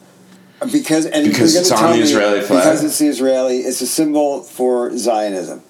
[0.72, 2.62] Because and Because it's on the Israeli flag.
[2.62, 3.58] Because it's the Israeli.
[3.58, 5.62] It's a symbol for Zionism.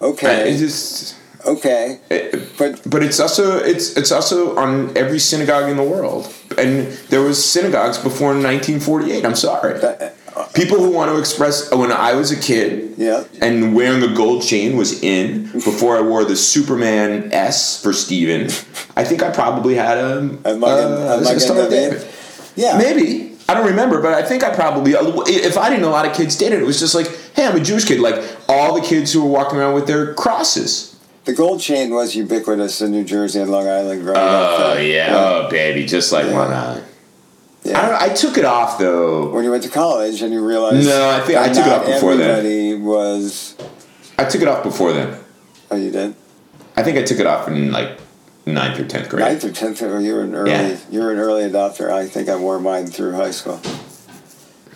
[0.00, 0.52] Okay.
[0.54, 1.14] It just,
[1.46, 2.00] okay.
[2.10, 6.88] it- But but it's also it's it's also on every synagogue in the world, and
[7.10, 9.24] there was synagogues before 1948.
[9.24, 9.78] I'm sorry.
[9.80, 10.13] that,
[10.54, 13.24] People who want to express when I was a kid, Yeah.
[13.40, 18.46] and wearing a gold chain was in before I wore the Superman S for Steven.
[18.96, 21.98] I think I probably had a, Magen- uh, a Magen Star of David?
[21.98, 22.08] David.
[22.56, 22.78] yeah.
[22.78, 24.92] Maybe I don't remember, but I think I probably.
[24.92, 27.46] If I didn't know a lot of kids did it, it was just like, hey,
[27.46, 28.00] I'm a Jewish kid.
[28.00, 30.96] Like all the kids who were walking around with their crosses.
[31.26, 34.78] The gold chain was ubiquitous in New Jersey and Long Island growing Oh up.
[34.82, 36.38] yeah, oh baby, just like Yeah.
[36.38, 36.84] Long Island.
[37.64, 37.80] Yeah.
[37.80, 39.30] I, don't, I took it off though.
[39.30, 41.86] When you went to college and you realized No, I think I took it off
[41.86, 42.30] before then.
[42.30, 43.56] everybody was.
[44.18, 45.18] I took it off before then.
[45.70, 46.14] Oh, you did
[46.76, 47.98] I think I took it off in like
[48.44, 49.24] ninth or tenth grade.
[49.24, 49.80] ninth or tenth.
[49.82, 50.50] Oh, or you were an early.
[50.50, 50.76] Yeah.
[50.90, 51.90] You were an early adopter.
[51.90, 53.60] I think I wore mine through high school.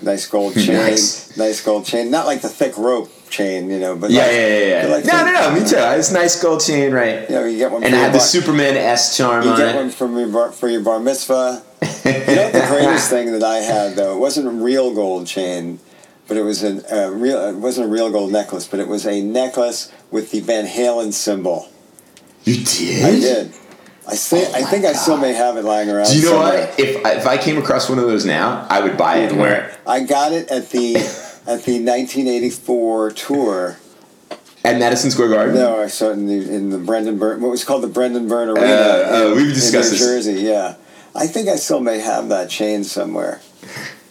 [0.01, 0.75] Nice gold chain.
[0.77, 1.37] Nice.
[1.37, 2.11] nice gold chain.
[2.11, 4.89] Not like the thick rope chain, you know, but Yeah, like, yeah, yeah, yeah.
[4.89, 5.55] like no, the- no, no.
[5.55, 5.77] Me too.
[5.77, 7.29] It's a nice gold chain, right?
[7.29, 7.85] You know, you get one.
[7.85, 9.77] And I had the Superman S charm You on get it.
[9.77, 11.63] one from your bar, for your bar mitzvah.
[11.83, 11.87] You
[12.37, 15.79] know the greatest thing that I had though it wasn't a real gold chain,
[16.27, 17.39] but it was a, a real.
[17.49, 21.13] It wasn't a real gold necklace, but it was a necklace with the Van Halen
[21.13, 21.69] symbol.
[22.45, 23.05] You did?
[23.05, 23.53] I did.
[24.11, 26.07] I think oh I Oh my think I still may have it lying around.
[26.07, 26.67] Do you know somewhere.
[26.67, 26.81] what?
[26.81, 29.39] If I- if I came across one of those now, I would buy it and
[29.39, 29.75] wear it.
[29.87, 30.95] I got it at the
[31.49, 33.79] at the 1984 tour.
[34.65, 35.55] At Madison Square Garden.
[35.55, 37.41] No, I saw it in the in the Brendan Byrne.
[37.41, 40.07] What was called the Brendan Byrne Arena uh, in, we've in discussed New this.
[40.07, 40.43] Jersey.
[40.43, 40.75] Yeah,
[41.15, 43.41] I think I still may have that chain somewhere.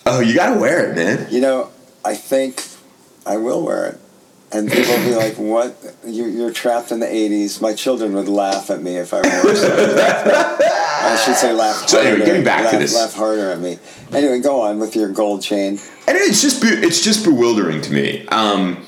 [0.06, 1.28] Oh, you gotta wear it, man.
[1.30, 1.70] You know,
[2.04, 2.64] I think
[3.26, 4.00] I will wear it.
[4.50, 5.76] And people will be like, "What?
[6.06, 9.24] You, you're trapped in the '80s." My children would laugh at me if I were.
[9.56, 10.62] something like that.
[10.62, 12.96] I should say laugh So anyway, getting back to laugh, this.
[12.96, 13.78] laugh harder at me.
[14.14, 15.80] Anyway, go on with your gold chain.
[16.08, 18.26] And it's just be- it's just bewildering to me.
[18.28, 18.86] Um,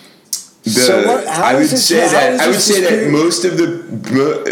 [0.63, 3.57] the, So what- how I would this- say that I would say that most of
[3.57, 3.65] the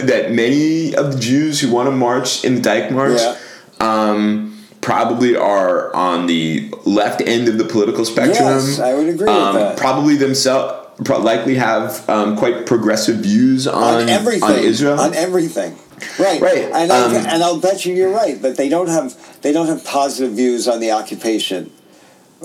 [0.04, 3.36] that many of the Jews who want to march in the Dyke March Yeah.
[3.80, 8.46] um, probably are on the left end of the political spectrum.
[8.50, 9.78] Yes, I would agree with um, that.
[9.78, 14.44] Probably themselves pro- likely have um, quite progressive views on on everything.
[14.44, 15.00] on Israel.
[15.00, 15.78] On everything.
[16.20, 16.40] Right.
[16.40, 19.52] Right, And, I, um, and I'll bet you you're right that they don't have they
[19.52, 21.72] don't have positive views on the occupation.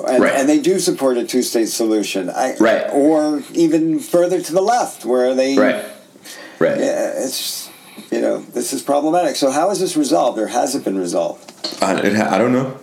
[0.08, 0.32] And, Right.
[0.34, 2.30] and they do support a two-state solution.
[2.30, 2.86] I, Right.
[2.90, 5.84] Or even further to the left, where they right,
[6.58, 6.78] right.
[6.78, 7.68] Yeah, it's
[8.10, 9.36] you know this is problematic.
[9.36, 11.52] So how is this resolved, or has it been resolved?
[11.82, 12.78] I, it I don't know.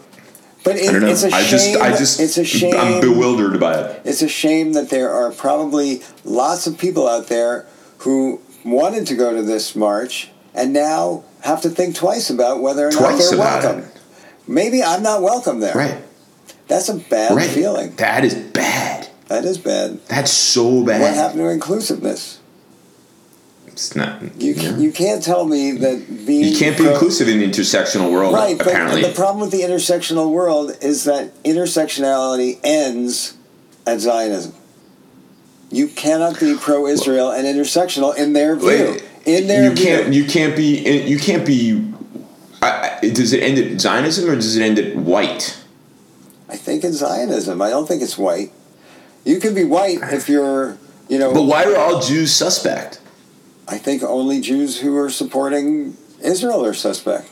[0.64, 1.08] But it, I don't know.
[1.08, 1.50] it's a I shame.
[1.50, 2.76] just I just it's a shame.
[2.76, 4.02] I'm bewildered by it.
[4.06, 7.66] It's a shame that there are probably lots of people out there
[8.00, 12.88] who wanted to go to this march and now have to think twice about whether
[12.88, 13.92] or not they're about welcome.
[14.48, 15.76] Maybe I'm not welcome there.
[15.76, 16.04] Right.
[16.68, 17.50] That's a bad right.
[17.50, 17.96] feeling.
[17.96, 19.08] That is bad.
[19.28, 20.06] That is bad.
[20.08, 21.02] That's so bad.
[21.02, 22.39] What happened to inclusiveness?
[23.80, 24.22] It's not.
[24.42, 24.78] You, know.
[24.78, 28.34] you can't tell me that being You can't be pro- inclusive in the intersectional world.
[28.34, 28.66] Right, but
[29.02, 33.38] the problem with the intersectional world is that intersectionality ends
[33.88, 34.54] at Zionism.
[35.72, 39.00] You cannot be pro-Israel and intersectional in their view.
[39.26, 40.14] In their you view, can't.
[40.14, 41.06] You can't be.
[41.08, 41.94] You can't be.
[42.62, 45.58] I, I, does it end at Zionism or does it end at white?
[46.50, 47.62] I think it's Zionism.
[47.62, 48.52] I don't think it's white.
[49.24, 51.34] You can be white if you're, you know.
[51.34, 53.00] But why are all Jews suspect?
[53.70, 57.30] I think only Jews who are supporting Israel are suspect.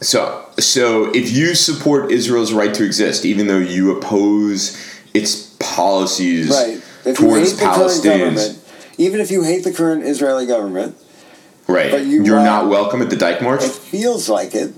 [0.00, 4.76] So, so if you support Israel's right to exist, even though you oppose
[5.12, 6.82] its policies Right.
[7.06, 8.58] If you towards hate the Palestinians,
[8.98, 10.96] even if you hate the current Israeli government,
[11.66, 11.90] right?
[11.90, 13.62] but you you are not welcome at the Dyke March.
[13.62, 14.72] it feels like it.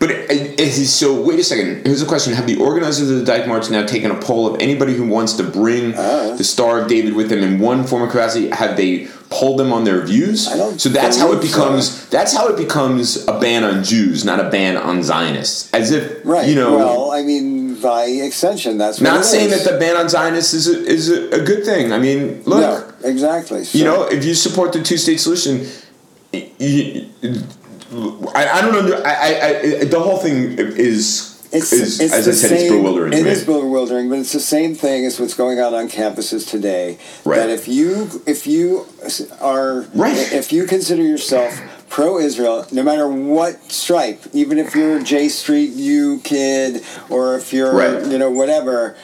[0.00, 1.86] But it, it, it is- so wait a second.
[1.86, 4.60] Here's a question: Have the organizers of the Dyke March now taken a poll of
[4.60, 6.34] anybody who wants to bring Uh.
[6.36, 8.48] the Star of David with them in one form or capacity?
[8.50, 10.46] Have they polled them on their views?
[10.48, 12.06] I don't so that's how it becomes.
[12.10, 15.72] That's how it becomes a ban on Jews, not a ban on Zionists.
[15.72, 16.48] As if Right.
[16.48, 16.76] you know.
[16.76, 19.64] well, I mean, by extension, that's what not saying is.
[19.64, 21.92] that the ban on Zionists is a, is a, a good thing.
[21.92, 23.64] I mean, look, no, exactly.
[23.64, 25.66] So, you know, if you support the two state solution,
[26.58, 27.06] you,
[27.92, 29.02] I, I don't know.
[29.04, 31.32] I, I, I, the whole thing is.
[31.52, 33.12] It's, is, it's as I said, same, it's bewildering.
[33.12, 36.98] It is bewildering, but it's the same thing as what's going on on campuses today.
[37.24, 37.36] Right.
[37.36, 38.86] That if you if you
[39.40, 40.32] are Right.
[40.32, 41.56] if you consider yourself
[41.88, 47.52] pro-Israel, no matter what stripe, even if you're a J Street U kid or if
[47.52, 48.04] you're Right.
[48.04, 48.96] you know whatever,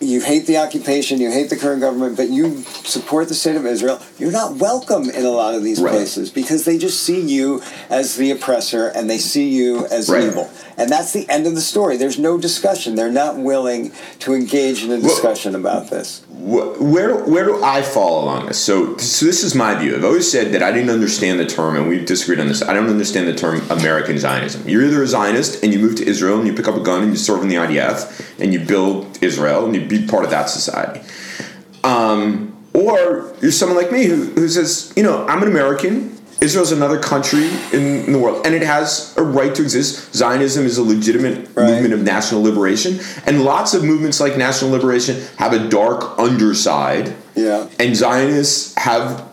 [0.00, 3.66] you hate the occupation, you hate the current government, but you support the state of
[3.66, 5.92] Israel, you're not welcome in a lot of these Right.
[5.92, 10.24] places because they just see you as the oppressor and they see you as Right.
[10.24, 10.48] evil.
[10.78, 11.98] And that's the end of the story.
[11.98, 12.94] There's no discussion.
[12.94, 16.22] They're not willing to engage in a Well- discussion about this.
[16.30, 18.58] Wh- where where do I fall along this?
[18.58, 19.96] So, so this is my view.
[19.96, 22.62] I've always said that I didn't understand the term, and we've disagreed on this.
[22.62, 24.68] I don't understand the term American Zionism.
[24.68, 27.02] You're either a Zionist and you move to Israel and you pick up a gun
[27.02, 30.30] and you serve in the IDF and you build Israel and you be part of
[30.30, 31.00] that society,
[31.84, 36.16] um, or you're someone like me who, who says, you know, I'm an American.
[36.40, 40.14] Israel's another country in, in the world, and it has a right to exist.
[40.14, 41.68] Zionism is a legitimate Right.
[41.70, 47.14] movement of national liberation, and lots of movements like national liberation have a dark underside.
[47.34, 47.66] Yeah.
[47.78, 49.28] And Zionists have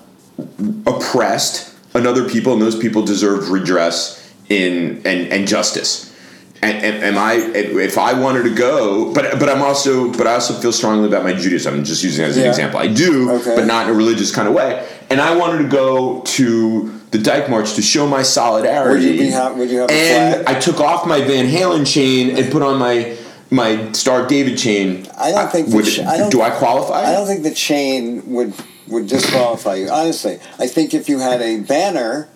[0.86, 6.14] oppressed another people, and those people deserve redress in and, and justice.
[6.62, 10.34] And, and am I if I wanted to go, but but I'm also but I
[10.34, 11.74] also feel strongly about my Judaism.
[11.76, 12.50] I'm just using it as an Yeah.
[12.50, 12.80] example.
[12.80, 13.56] I do, Okay.
[13.56, 14.84] but not in a religious kind of way.
[15.12, 19.06] And I wanted to go to the Dyke March to show my solidarity.
[19.06, 20.48] Would you be ha- would you have a and?
[20.48, 23.16] I took off my Van Halen chain and put on my
[23.50, 25.08] my Star David chain.
[25.18, 27.06] I don't think the Would, ch- I don't- do I qualify?
[27.10, 28.54] I don't think the chain would
[28.88, 29.90] would disqualify you.
[29.90, 32.28] Honestly, I think if you had a banner,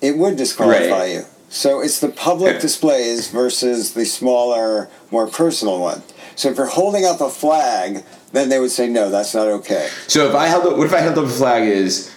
[0.00, 1.10] it would disqualify Right.
[1.12, 1.24] you.
[1.48, 6.02] So it's the public displays versus the smaller, more personal one.
[6.36, 9.88] So if you're holding up a flag, then they would say no, that's not okay.
[10.06, 12.08] So if I held up, what if I held up a flag is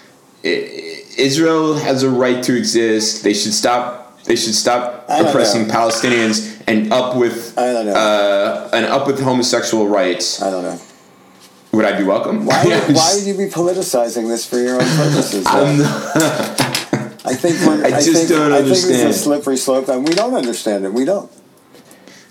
[0.45, 3.23] I- Israel has a right to exist.
[3.23, 4.23] They should stop.
[4.23, 5.73] They should stop oppressing know.
[5.73, 7.93] Palestinians and up with I don't know.
[7.93, 10.41] uh, and up with homosexual rights.
[10.41, 10.79] I don't know.
[11.73, 12.45] Would I be welcome?
[12.45, 15.45] Why would, why would you be politicizing this for your own purposes?
[17.25, 20.13] I think we're, I just think, don't I think it's a slippery slope, and we
[20.13, 20.93] don't understand it.
[20.93, 21.31] We don't.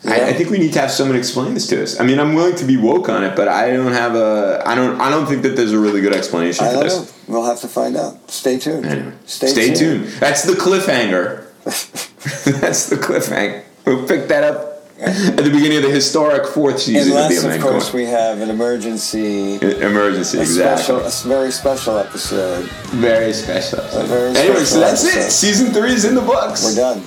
[0.04, 2.00] I, I think we need to have someone explain this to us.
[2.00, 4.62] I mean, I'm willing to be woke on it, but I don't have a.
[4.66, 5.00] I don't.
[5.00, 7.28] I don't think that there's a really good explanation I for don't this.
[7.28, 7.34] know.
[7.34, 8.30] We'll have to find out.
[8.30, 8.84] Stay tuned.
[8.84, 10.06] Anyway, Stay, stay, tuned.
[10.18, 11.46] That's the cliffhanger.
[12.60, 13.62] That's the cliffhanger.
[13.84, 17.56] We'll pick that up at the beginning of the historic fourth season Unless, of the
[17.56, 20.84] of course, we have an emergency, Emergency, a exactly.
[20.84, 22.64] special, a very special episode.
[22.90, 23.80] Very special.
[23.80, 25.30] A very anyway, so that's it.
[25.30, 26.64] Season three is in the books.
[26.64, 27.02] We're done.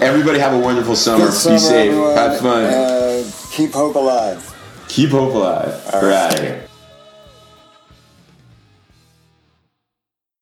[0.00, 1.30] Everybody have a wonderful summer.
[1.30, 1.90] Summer, Be safe.
[1.90, 2.16] everyone.
[2.16, 2.64] Have fun.
[2.64, 4.54] Uh, keep hope alive.
[4.88, 5.68] Keep hope alive.
[5.92, 6.02] All right.
[6.02, 6.32] We're right.
[6.32, 6.67] out of here.